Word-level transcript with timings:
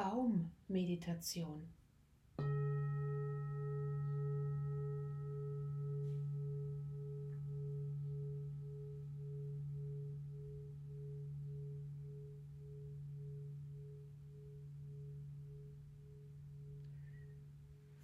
Baummeditation. 0.00 1.68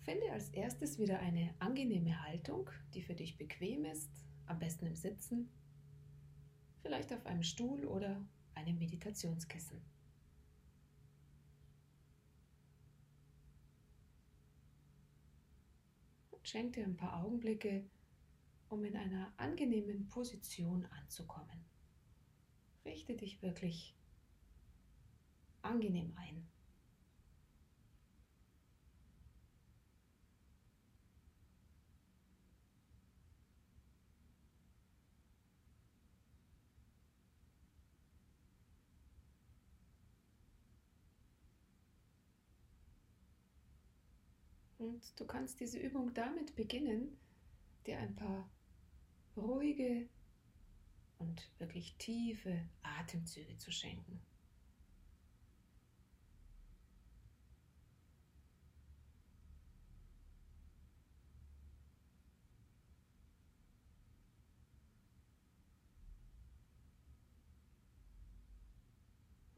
Finde 0.03 0.31
als 0.33 0.51
erstes 0.51 0.99
wieder 0.99 1.21
eine 1.21 1.55
angenehme 1.61 2.23
Haltung, 2.23 2.69
die 2.93 3.01
für 3.01 3.15
dich 3.15 3.39
bequem 3.39 3.87
ist, 3.87 4.11
am 4.45 4.59
besten 4.59 4.85
im 4.85 4.97
Sitzen, 4.97 5.49
vielleicht 6.83 7.11
auf 7.15 7.25
einem 7.25 7.43
Stuhl 7.43 7.87
oder 7.87 8.21
einem 8.55 8.79
Meditationskissen. 8.79 9.96
Und 16.47 16.51
schenk 16.51 16.75
dir 16.75 16.85
ein 16.85 16.97
paar 16.97 17.25
Augenblicke, 17.25 17.85
um 18.69 18.85
in 18.85 18.97
einer 18.97 19.33
angenehmen 19.37 20.07
Position 20.07 20.87
anzukommen. 20.93 21.65
Richte 22.85 23.17
dich 23.17 23.43
wirklich 23.43 23.97
angenehm 25.63 26.13
ein. 26.15 26.47
Und 44.79 45.19
du 45.19 45.25
kannst 45.25 45.61
diese 45.61 45.79
Übung 45.79 46.13
damit 46.13 46.55
beginnen, 46.55 47.17
dir 47.87 47.99
ein 47.99 48.15
paar 48.15 48.49
ruhige 49.37 50.09
und 51.19 51.51
wirklich 51.59 51.97
tiefe 51.97 52.61
Atemzüge 52.83 53.57
zu 53.57 53.71
schenken. 53.73 54.21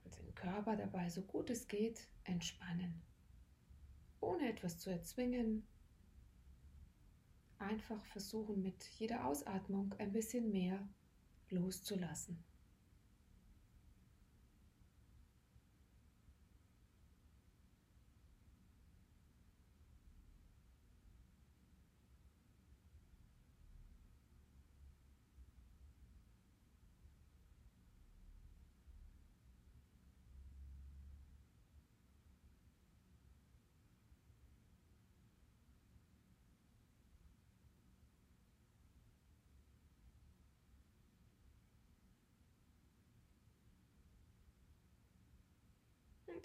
Und 0.04 0.16
den 0.16 0.34
Körper 0.36 0.76
dabei 0.76 1.08
so 1.10 1.22
gut 1.22 1.50
es 1.50 1.66
geht 1.66 2.06
entspannen 2.24 3.07
ohne 4.20 4.48
etwas 4.48 4.78
zu 4.78 4.90
erzwingen. 4.90 5.66
Einfach 7.58 8.04
versuchen 8.06 8.62
mit 8.62 8.84
jeder 8.98 9.24
Ausatmung 9.24 9.94
ein 9.98 10.12
bisschen 10.12 10.50
mehr 10.50 10.88
loszulassen. 11.50 12.44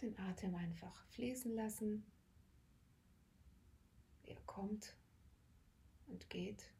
Den 0.01 0.17
Atem 0.19 0.55
einfach 0.55 1.05
fließen 1.07 1.53
lassen. 1.53 2.05
Er 4.23 4.39
kommt 4.45 4.95
und 6.07 6.29
geht, 6.29 6.71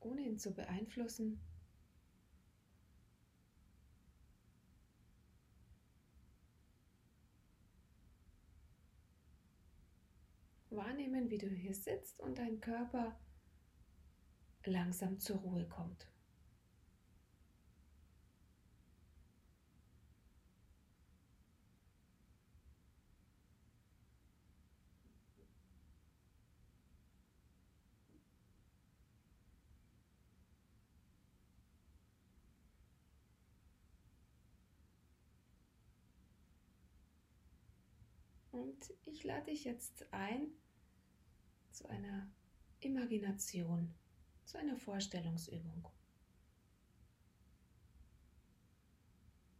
ohne 0.00 0.22
ihn 0.22 0.38
zu 0.38 0.54
beeinflussen. 0.54 1.40
Wahrnehmen, 10.70 11.30
wie 11.30 11.38
du 11.38 11.48
hier 11.48 11.74
sitzt 11.74 12.20
und 12.20 12.38
dein 12.38 12.60
Körper 12.60 13.18
langsam 14.64 15.18
zur 15.18 15.38
Ruhe 15.38 15.66
kommt. 15.68 16.06
Und 38.66 38.92
ich 39.04 39.22
lade 39.22 39.52
dich 39.52 39.62
jetzt 39.62 40.12
ein 40.12 40.48
zu 41.70 41.86
einer 41.86 42.28
Imagination, 42.80 43.94
zu 44.44 44.58
einer 44.58 44.76
Vorstellungsübung. 44.76 45.88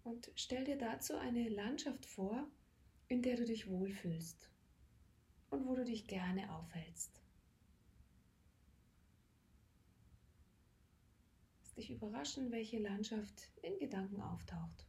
Und 0.03 0.33
stell 0.35 0.65
dir 0.65 0.77
dazu 0.77 1.17
eine 1.17 1.49
Landschaft 1.49 2.05
vor, 2.05 2.49
in 3.07 3.23
der 3.23 3.37
du 3.37 3.45
dich 3.45 3.69
wohlfühlst 3.69 4.51
und 5.51 5.67
wo 5.67 5.77
du 5.77 5.85
dich 5.85 6.09
gerne 6.09 6.53
aufhältst. 6.53 7.23
Lass 11.61 11.75
dich 11.75 11.91
überraschen, 11.91 12.51
welche 12.51 12.81
Landschaft 12.81 13.53
in 13.63 13.79
Gedanken 13.79 14.21
auftaucht. 14.21 14.86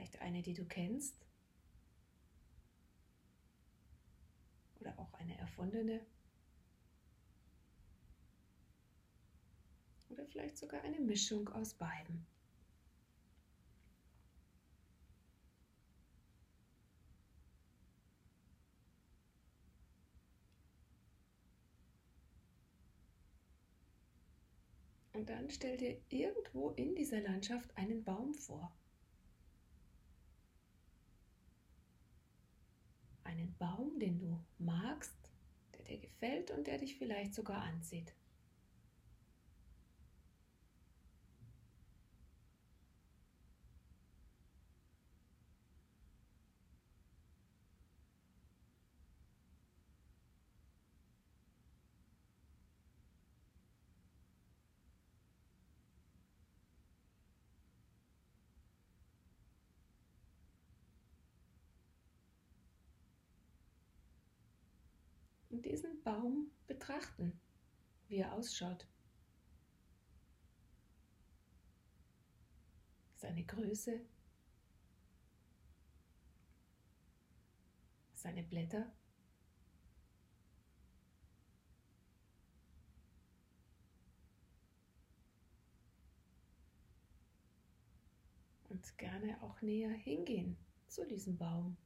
Vielleicht 0.00 0.22
eine, 0.22 0.40
die 0.40 0.54
du 0.54 0.64
kennst. 0.64 1.14
Oder 4.80 4.98
auch 4.98 5.12
eine 5.12 5.36
erfundene. 5.36 6.00
Oder 10.08 10.24
vielleicht 10.24 10.56
sogar 10.56 10.80
eine 10.84 11.00
Mischung 11.00 11.50
aus 11.50 11.74
beiden. 11.74 12.24
Und 25.12 25.28
dann 25.28 25.50
stell 25.50 25.76
dir 25.76 26.00
irgendwo 26.08 26.70
in 26.70 26.94
dieser 26.94 27.20
Landschaft 27.20 27.76
einen 27.76 28.02
Baum 28.02 28.32
vor. 28.32 28.72
Einen 33.30 33.54
Baum, 33.58 33.98
den 33.98 34.18
du 34.18 34.38
magst, 34.58 35.14
der 35.76 35.84
dir 35.84 35.98
gefällt 35.98 36.50
und 36.50 36.66
der 36.66 36.78
dich 36.78 36.96
vielleicht 36.96 37.34
sogar 37.34 37.62
anzieht. 37.62 38.12
Und 65.50 65.66
diesen 65.66 66.02
Baum 66.02 66.50
betrachten, 66.66 67.38
wie 68.08 68.18
er 68.18 68.32
ausschaut. 68.32 68.86
Seine 73.16 73.44
Größe, 73.44 74.00
seine 78.14 78.42
Blätter. 78.42 78.90
Und 88.68 88.96
gerne 88.98 89.42
auch 89.42 89.60
näher 89.62 89.90
hingehen 89.90 90.56
zu 90.86 91.04
diesem 91.06 91.36
Baum. 91.36 91.76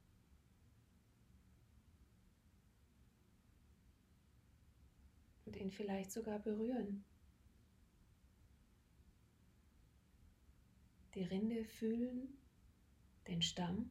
Und 5.55 5.61
ihn 5.61 5.71
vielleicht 5.71 6.11
sogar 6.11 6.39
berühren. 6.39 7.05
Die 11.13 11.23
Rinde 11.23 11.63
fühlen, 11.63 12.27
den 13.29 13.41
Stamm. 13.41 13.89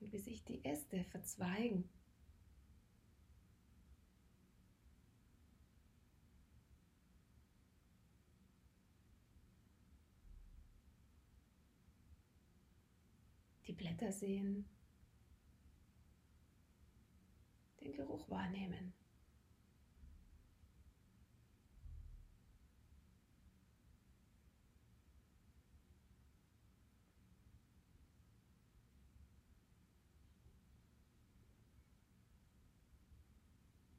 Und 0.00 0.12
wie 0.12 0.18
sich 0.18 0.42
die 0.44 0.64
Äste 0.64 1.04
verzweigen. 1.04 1.86
Die 13.66 13.74
Blätter 13.74 14.10
sehen, 14.10 14.64
Geruch 18.18 18.30
wahrnehmen. 18.30 18.92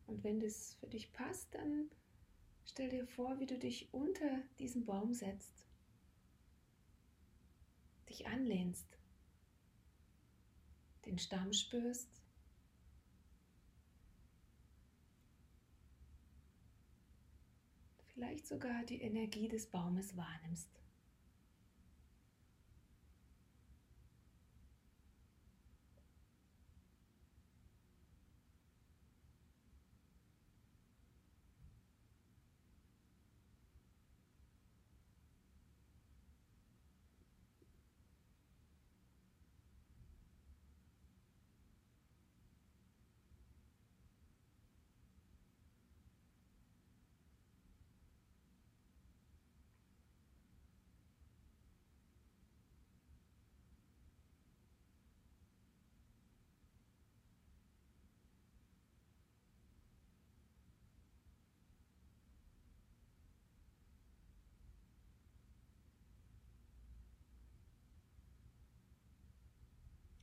Und 0.07 0.23
wenn 0.23 0.39
das 0.39 0.73
für 0.79 0.87
dich 0.87 1.13
passt, 1.13 1.53
dann 1.53 1.89
stell 2.65 2.89
dir 2.89 3.05
vor, 3.05 3.39
wie 3.39 3.45
du 3.45 3.57
dich 3.57 3.93
unter 3.93 4.41
diesen 4.57 4.85
Baum 4.85 5.13
setzt, 5.13 5.65
dich 8.09 8.25
anlehnst, 8.27 8.97
den 11.05 11.19
Stamm 11.19 11.53
spürst. 11.53 12.09
Vielleicht 18.19 18.47
sogar 18.47 18.83
die 18.83 19.01
Energie 19.01 19.47
des 19.47 19.67
Baumes 19.67 20.17
wahrnimmst. 20.17 20.69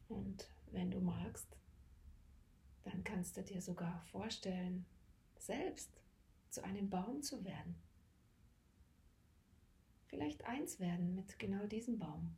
Und 0.08 0.48
wenn 0.72 0.90
du 0.90 0.95
magst, 1.06 1.56
dann 2.84 3.02
kannst 3.04 3.36
du 3.36 3.42
dir 3.42 3.62
sogar 3.62 4.04
vorstellen, 4.10 4.84
selbst 5.38 5.90
zu 6.50 6.62
einem 6.62 6.90
Baum 6.90 7.22
zu 7.22 7.44
werden. 7.44 7.76
Vielleicht 10.06 10.44
eins 10.44 10.78
werden 10.78 11.14
mit 11.14 11.38
genau 11.38 11.66
diesem 11.66 11.98
Baum. 11.98 12.36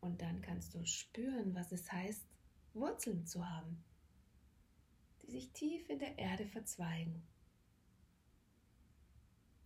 Und 0.00 0.22
dann 0.22 0.40
kannst 0.40 0.74
du 0.74 0.84
spüren, 0.86 1.54
was 1.54 1.70
es 1.72 1.90
heißt, 1.92 2.24
Wurzeln 2.72 3.26
zu 3.26 3.48
haben, 3.48 3.84
die 5.22 5.30
sich 5.30 5.52
tief 5.52 5.88
in 5.90 5.98
der 5.98 6.16
Erde 6.18 6.46
verzweigen, 6.46 7.22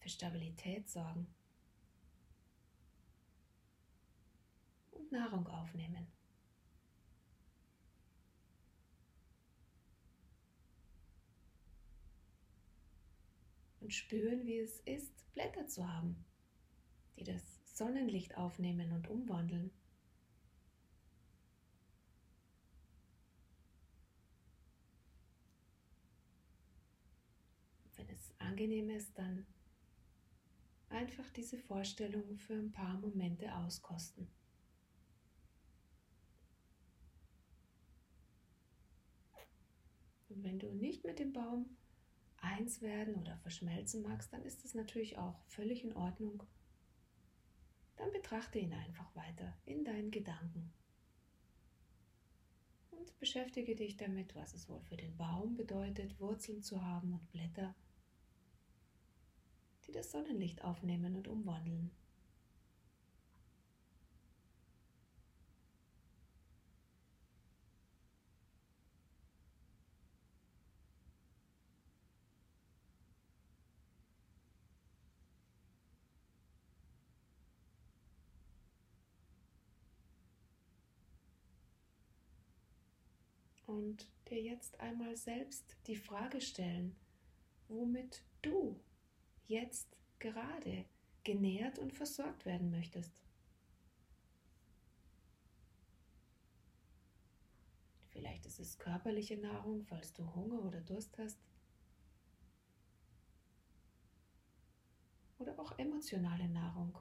für 0.01 0.09
Stabilität 0.09 0.89
sorgen 0.91 1.33
Nahrung 5.13 5.47
aufnehmen. 5.47 6.07
Und 13.81 13.93
spüren, 13.93 14.47
wie 14.47 14.59
es 14.59 14.81
ist, 14.81 15.33
Blätter 15.35 15.67
zu 15.67 15.87
haben, 15.87 16.25
die 17.17 17.25
das 17.25 17.43
Sonnenlicht 17.65 18.37
aufnehmen 18.37 18.93
und 18.93 19.09
umwandeln. 19.09 19.71
Wenn 27.97 28.09
es 28.09 28.33
angenehm 28.39 28.91
ist, 28.91 29.19
dann 29.19 29.47
einfach 30.91 31.29
diese 31.31 31.59
Vorstellung 31.59 32.37
für 32.37 32.55
ein 32.55 32.71
paar 32.71 32.99
Momente 32.99 33.53
auskosten. 33.55 34.29
Und 40.35 40.45
wenn 40.45 40.59
du 40.59 40.73
nicht 40.73 41.05
mit 41.05 41.19
dem 41.19 41.33
Baum 41.33 41.77
eins 42.39 42.81
werden 42.81 43.15
oder 43.17 43.37
verschmelzen 43.39 44.03
magst, 44.03 44.33
dann 44.33 44.43
ist 44.43 44.65
es 44.65 44.75
natürlich 44.75 45.19
auch 45.19 45.39
völlig 45.47 45.85
in 45.85 45.95
Ordnung. 45.95 46.43
Dann 47.97 48.11
betrachte 48.13 48.59
ihn 48.59 48.73
einfach 48.73 49.15
weiter 49.15 49.57
in 49.67 49.85
deinen 49.85 50.11
Gedanken. 50.11 50.73
Und 52.91 53.19
beschäftige 53.19 53.77
dich 53.77 53.97
damit, 53.97 54.35
was 54.35 54.55
es 54.55 54.69
wohl 54.69 54.81
für 54.81 54.97
den 54.97 55.17
Baum 55.17 55.55
bedeutet, 55.57 56.19
Wurzeln 56.19 56.63
zu 56.63 56.83
haben 56.83 57.13
und 57.13 57.29
Blätter, 57.29 57.75
die 59.87 59.93
das 59.93 60.11
Sonnenlicht 60.11 60.63
aufnehmen 60.65 61.17
und 61.17 61.29
umwandeln. 61.29 61.91
Und 83.73 84.07
dir 84.29 84.41
jetzt 84.41 84.79
einmal 84.81 85.17
selbst 85.17 85.77
die 85.87 85.97
Frage 85.97 86.41
stellen, 86.41 86.95
womit 87.69 88.23
du 88.43 88.79
jetzt 89.47 89.97
gerade 90.19 90.85
genährt 91.25 91.79
und 91.79 91.93
versorgt 91.93 92.45
werden 92.45 92.71
möchtest. 92.71 93.13
Vielleicht 98.11 98.45
ist 98.45 98.61
es 98.61 98.79
körperliche 98.79 99.39
Nahrung, 99.39 99.85
falls 99.85 100.13
du 100.13 100.35
Hunger 100.35 100.63
oder 100.65 100.81
Durst 100.83 101.17
hast. 101.17 101.39
Oder 105.39 105.59
auch 105.59 105.79
emotionale 105.79 106.49
Nahrung. 106.49 106.99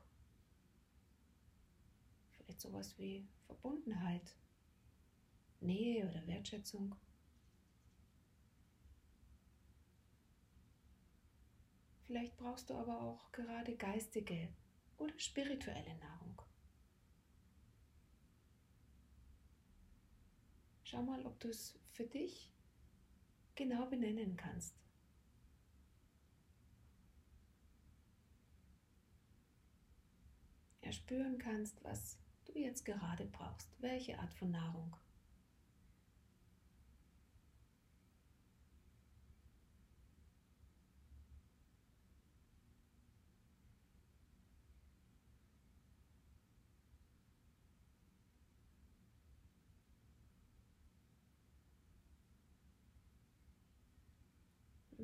Vielleicht 2.32 2.62
sowas 2.62 2.98
wie 2.98 3.28
Verbundenheit, 3.46 4.36
Nähe 5.62 6.10
oder 6.10 6.26
Wertschätzung. 6.28 6.96
Vielleicht 12.06 12.36
brauchst 12.36 12.70
du 12.70 12.74
aber 12.74 13.00
auch 13.02 13.32
gerade 13.32 13.76
geistige 13.78 14.50
oder 14.98 15.18
spirituelle 15.18 15.96
Nahrung. 15.96 16.42
Schau 20.84 21.02
mal, 21.04 21.26
ob 21.26 21.40
du 21.40 21.48
es 21.48 21.80
für 21.94 22.04
dich 22.04 22.52
genau 23.56 23.86
benennen 23.86 24.36
kannst. 24.36 24.76
Erspüren 30.82 31.38
kannst, 31.38 31.82
was 31.86 32.18
du 32.44 32.60
jetzt 32.60 32.84
gerade 32.84 33.26
brauchst, 33.28 33.70
welche 33.80 34.20
Art 34.20 34.34
von 34.34 34.52
Nahrung. 34.52 34.98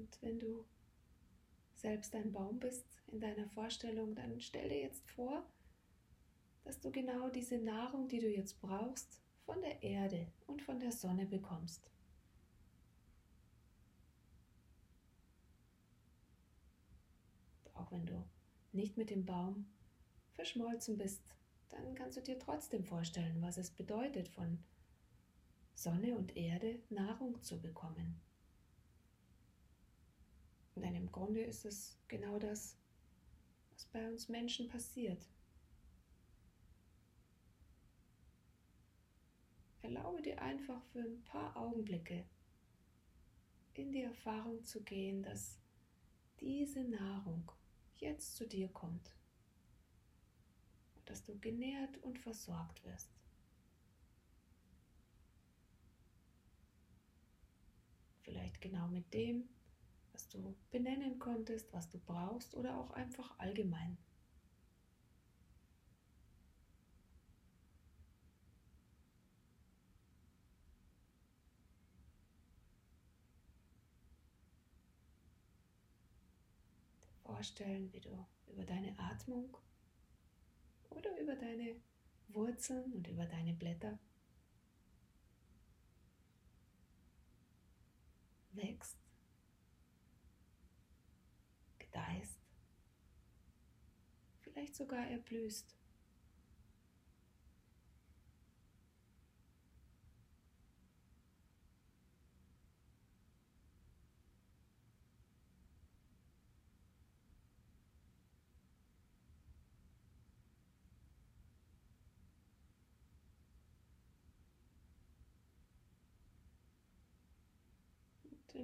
Und 0.07 0.21
wenn 0.21 0.39
du 0.39 0.65
selbst 1.75 2.15
ein 2.15 2.31
Baum 2.31 2.59
bist 2.59 2.85
in 3.07 3.19
deiner 3.19 3.47
Vorstellung, 3.49 4.15
dann 4.15 4.39
stell 4.39 4.69
dir 4.69 4.79
jetzt 4.79 5.07
vor, 5.11 5.45
dass 6.63 6.79
du 6.79 6.91
genau 6.91 7.29
diese 7.29 7.57
Nahrung, 7.57 8.07
die 8.07 8.19
du 8.19 8.29
jetzt 8.29 8.61
brauchst, 8.61 9.21
von 9.45 9.61
der 9.61 9.83
Erde 9.83 10.27
und 10.47 10.61
von 10.61 10.79
der 10.79 10.91
Sonne 10.91 11.25
bekommst. 11.25 11.91
Auch 17.73 17.91
wenn 17.91 18.05
du 18.05 18.25
nicht 18.71 18.97
mit 18.97 19.09
dem 19.09 19.25
Baum 19.25 19.67
verschmolzen 20.33 20.97
bist, 20.97 21.21
dann 21.69 21.95
kannst 21.95 22.17
du 22.17 22.21
dir 22.21 22.39
trotzdem 22.39 22.83
vorstellen, 22.83 23.41
was 23.41 23.57
es 23.57 23.71
bedeutet, 23.71 24.29
von 24.29 24.59
Sonne 25.75 26.15
und 26.17 26.35
Erde 26.35 26.79
Nahrung 26.89 27.41
zu 27.41 27.61
bekommen. 27.61 28.19
Denn 30.81 30.95
im 30.95 31.11
Grunde 31.11 31.41
ist 31.41 31.65
es 31.65 31.97
genau 32.07 32.39
das, 32.39 32.77
was 33.73 33.85
bei 33.85 34.07
uns 34.07 34.29
Menschen 34.29 34.67
passiert. 34.67 35.27
Erlaube 39.81 40.21
dir 40.21 40.41
einfach 40.41 40.83
für 40.91 40.99
ein 40.99 41.23
paar 41.23 41.55
Augenblicke 41.55 42.25
in 43.73 43.91
die 43.91 44.01
Erfahrung 44.01 44.63
zu 44.63 44.83
gehen, 44.83 45.23
dass 45.23 45.59
diese 46.39 46.83
Nahrung 46.83 47.51
jetzt 47.95 48.35
zu 48.35 48.45
dir 48.45 48.67
kommt 48.69 49.15
und 50.95 51.09
dass 51.09 51.23
du 51.23 51.37
genährt 51.39 51.97
und 52.03 52.19
versorgt 52.19 52.83
wirst. 52.83 53.09
Vielleicht 58.23 58.59
genau 58.59 58.87
mit 58.87 59.13
dem, 59.13 59.47
du 60.37 60.55
benennen 60.71 61.19
konntest, 61.19 61.71
was 61.73 61.89
du 61.89 61.99
brauchst 61.99 62.55
oder 62.55 62.77
auch 62.77 62.91
einfach 62.91 63.37
allgemein. 63.39 63.97
Vorstellen, 77.23 77.91
wie 77.93 77.99
du 77.99 78.09
über 78.47 78.63
deine 78.63 78.97
Atmung 78.97 79.55
oder 80.89 81.19
über 81.19 81.35
deine 81.35 81.75
Wurzeln 82.29 82.93
und 82.93 83.07
über 83.07 83.25
deine 83.25 83.53
Blätter 83.53 83.99
wächst 88.53 89.06
gedeihst, 91.91 92.39
vielleicht 94.41 94.75
sogar 94.75 95.07
erblühst. 95.07 95.77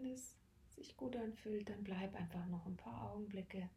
wenn 0.04 0.12
es 0.12 0.36
sich 0.84 0.98
gut 0.98 1.16
anfühlt, 1.16 1.70
dann 1.70 1.82
bleib 1.84 2.14
einfach 2.16 2.46
noch 2.48 2.66
ein 2.66 2.76
paar 2.76 3.12
Augenblicke 3.12 3.70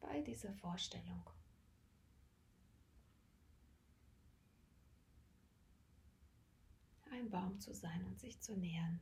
bei 0.00 0.20
dieser 0.20 0.52
Vorstellung. 0.54 1.28
Ein 7.10 7.28
Baum 7.28 7.58
zu 7.58 7.74
sein 7.74 8.04
und 8.04 8.20
sich 8.20 8.40
zu 8.40 8.56
nähern. 8.56 9.00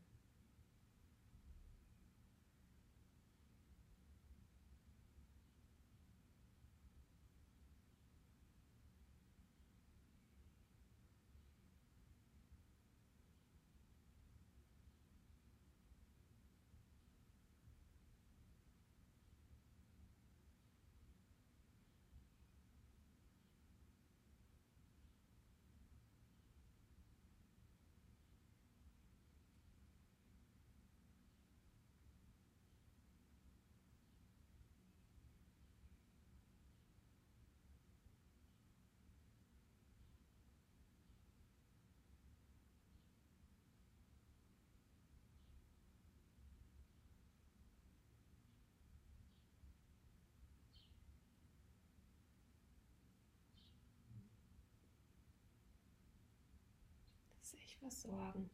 Sich 57.51 57.77
versorgen, 57.77 58.51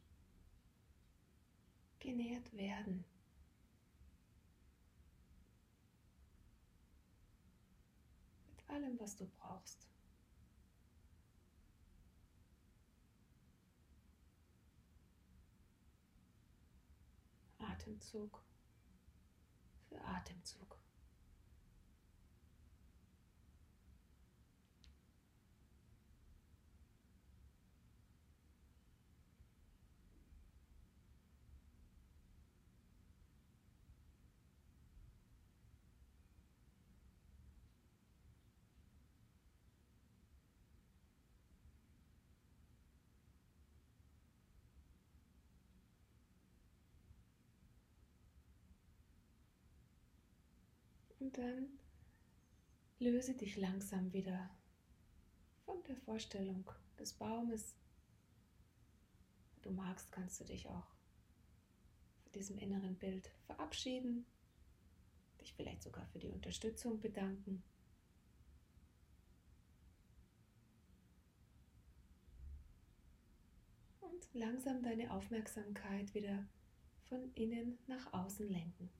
genährt 1.98 2.52
werden. 2.56 3.04
Mit 8.46 8.70
allem, 8.70 8.98
was 9.00 9.16
du 9.16 9.26
brauchst. 9.26 9.88
Atemzug 17.58 18.42
für 19.88 20.00
Atemzug. 20.02 20.83
Und 51.24 51.38
dann 51.38 51.78
löse 52.98 53.32
dich 53.32 53.56
langsam 53.56 54.12
wieder 54.12 54.50
von 55.64 55.82
der 55.84 55.96
Vorstellung 55.96 56.70
des 56.98 57.14
Baumes. 57.14 57.74
Du 59.62 59.70
magst, 59.70 60.12
kannst 60.12 60.38
du 60.40 60.44
dich 60.44 60.68
auch 60.68 60.86
von 62.24 62.32
diesem 62.34 62.58
inneren 62.58 62.96
Bild 62.96 63.30
verabschieden, 63.46 64.26
dich 65.40 65.54
vielleicht 65.54 65.82
sogar 65.82 66.06
für 66.08 66.18
die 66.18 66.28
Unterstützung 66.28 67.00
bedanken. 67.00 67.62
Und 74.00 74.28
langsam 74.34 74.82
deine 74.82 75.10
Aufmerksamkeit 75.10 76.12
wieder 76.12 76.46
von 77.08 77.32
innen 77.34 77.78
nach 77.86 78.12
außen 78.12 78.46
lenken. 78.46 78.90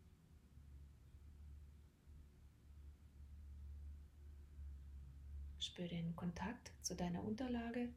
Spür 5.75 5.89
den 5.89 6.15
Kontakt 6.15 6.71
zu 6.83 6.95
deiner 6.95 7.25
Unterlage, 7.25 7.89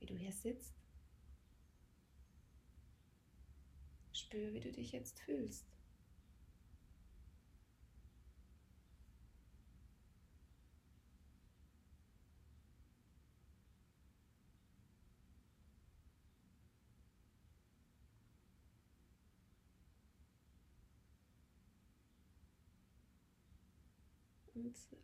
wie 0.00 0.06
du 0.06 0.16
hier 0.16 0.32
sitzt. 0.32 0.74
Spür, 4.12 4.52
wie 4.52 4.58
du 4.58 4.72
dich 4.72 4.90
jetzt 4.90 5.20
fühlst. 5.20 5.64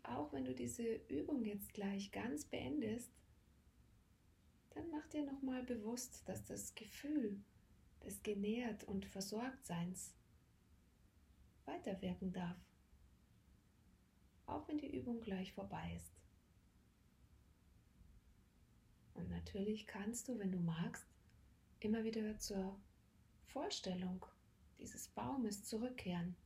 Auch 0.03 0.33
wenn 0.33 0.45
du 0.45 0.55
diese 0.55 0.85
Übung 1.09 1.45
jetzt 1.45 1.73
gleich 1.73 2.11
ganz 2.11 2.45
beendest, 2.45 3.13
dann 4.71 4.91
mach 4.91 5.07
dir 5.09 5.25
nochmal 5.25 5.63
bewusst, 5.63 6.29
dass 6.29 6.45
das 6.45 6.75
Gefühl 6.75 7.43
des 8.05 8.23
Genährt 8.23 8.85
und 8.85 9.05
Versorgtseins 9.05 10.15
weiterwirken 11.65 12.33
darf, 12.33 12.57
auch 14.47 14.67
wenn 14.69 14.79
die 14.79 14.97
Übung 14.97 15.21
gleich 15.21 15.53
vorbei 15.53 15.95
ist. 15.97 16.13
Und 19.15 19.29
natürlich 19.29 19.87
kannst 19.87 20.29
du, 20.29 20.39
wenn 20.39 20.51
du 20.51 20.59
magst, 20.59 21.07
immer 21.81 22.05
wieder 22.05 22.39
zur 22.39 22.79
Vorstellung 23.47 24.25
dieses 24.79 25.09
Baumes 25.09 25.65
zurückkehren 25.65 26.37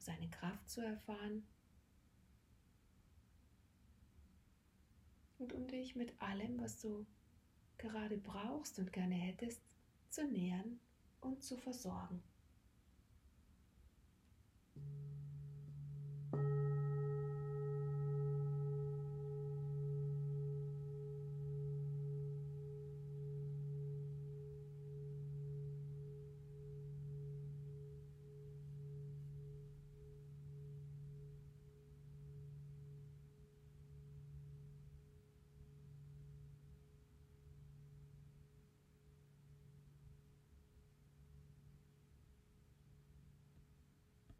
seine 0.00 0.28
Kraft 0.30 0.68
zu 0.68 0.80
erfahren 0.80 1.46
und 5.38 5.52
um 5.52 5.66
dich 5.68 5.96
mit 5.96 6.20
allem, 6.20 6.60
was 6.60 6.80
du 6.80 7.06
gerade 7.78 8.18
brauchst 8.18 8.78
und 8.78 8.92
gerne 8.92 9.14
hättest, 9.14 9.62
zu 10.10 10.26
nähern 10.26 10.80
und 11.20 11.42
zu 11.42 11.56
versorgen. 11.56 12.22